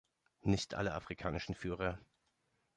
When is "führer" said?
1.53-1.99